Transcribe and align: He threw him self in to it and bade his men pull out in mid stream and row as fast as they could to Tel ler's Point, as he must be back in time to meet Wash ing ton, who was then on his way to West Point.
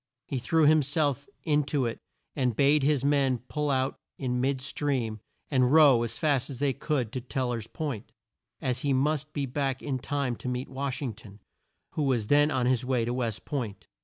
He 0.25 0.39
threw 0.39 0.65
him 0.65 0.81
self 0.81 1.27
in 1.43 1.61
to 1.65 1.85
it 1.85 1.99
and 2.35 2.55
bade 2.55 2.81
his 2.81 3.05
men 3.05 3.37
pull 3.37 3.69
out 3.69 3.99
in 4.17 4.41
mid 4.41 4.59
stream 4.59 5.19
and 5.51 5.71
row 5.71 6.01
as 6.01 6.17
fast 6.17 6.49
as 6.49 6.57
they 6.57 6.73
could 6.73 7.11
to 7.11 7.21
Tel 7.21 7.49
ler's 7.49 7.67
Point, 7.67 8.11
as 8.59 8.79
he 8.79 8.93
must 8.93 9.31
be 9.31 9.45
back 9.45 9.83
in 9.83 9.99
time 9.99 10.35
to 10.37 10.49
meet 10.49 10.69
Wash 10.69 11.03
ing 11.03 11.13
ton, 11.13 11.39
who 11.91 12.01
was 12.01 12.25
then 12.25 12.49
on 12.49 12.65
his 12.65 12.83
way 12.83 13.05
to 13.05 13.13
West 13.13 13.45
Point. 13.45 13.85